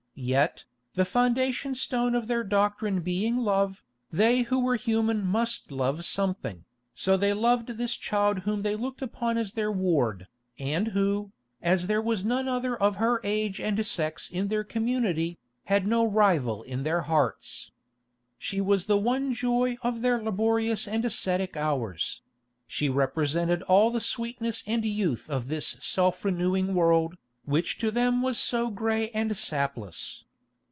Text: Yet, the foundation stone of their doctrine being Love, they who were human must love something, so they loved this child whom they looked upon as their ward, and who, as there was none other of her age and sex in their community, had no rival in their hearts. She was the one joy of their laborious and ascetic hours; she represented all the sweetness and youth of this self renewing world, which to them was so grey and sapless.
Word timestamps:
Yet, 0.13 0.65
the 0.93 1.05
foundation 1.05 1.73
stone 1.73 2.13
of 2.13 2.27
their 2.27 2.43
doctrine 2.43 2.99
being 2.99 3.37
Love, 3.37 3.81
they 4.11 4.41
who 4.43 4.59
were 4.59 4.75
human 4.75 5.25
must 5.25 5.71
love 5.71 6.05
something, 6.05 6.63
so 6.93 7.17
they 7.17 7.33
loved 7.33 7.69
this 7.69 7.95
child 7.97 8.39
whom 8.39 8.61
they 8.61 8.75
looked 8.75 9.01
upon 9.01 9.37
as 9.39 9.53
their 9.53 9.71
ward, 9.71 10.27
and 10.59 10.89
who, 10.89 11.31
as 11.59 11.87
there 11.87 12.01
was 12.01 12.23
none 12.23 12.47
other 12.47 12.75
of 12.75 12.97
her 12.97 13.19
age 13.23 13.59
and 13.59 13.83
sex 13.83 14.29
in 14.29 14.49
their 14.49 14.63
community, 14.65 15.39
had 15.63 15.87
no 15.87 16.05
rival 16.05 16.61
in 16.61 16.83
their 16.83 17.03
hearts. 17.03 17.71
She 18.37 18.61
was 18.61 18.85
the 18.85 18.97
one 18.99 19.33
joy 19.33 19.75
of 19.81 20.01
their 20.01 20.21
laborious 20.21 20.87
and 20.87 21.03
ascetic 21.03 21.57
hours; 21.57 22.21
she 22.67 22.89
represented 22.89 23.63
all 23.63 23.89
the 23.89 24.01
sweetness 24.01 24.63
and 24.67 24.85
youth 24.85 25.31
of 25.31 25.47
this 25.47 25.65
self 25.65 26.23
renewing 26.23 26.75
world, 26.75 27.15
which 27.43 27.79
to 27.79 27.89
them 27.89 28.21
was 28.21 28.37
so 28.37 28.69
grey 28.69 29.09
and 29.09 29.35
sapless. 29.35 30.25